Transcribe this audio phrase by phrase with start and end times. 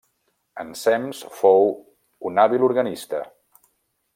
[0.61, 1.69] Ensems fou
[2.31, 3.21] un hàbil organista.